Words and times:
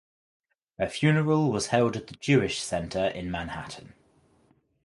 Her 0.79 0.87
funeral 0.87 1.51
was 1.51 1.67
held 1.67 1.95
at 1.95 2.07
the 2.07 2.15
Jewish 2.15 2.59
Center 2.59 3.09
in 3.09 3.29
Manhattan. 3.29 3.93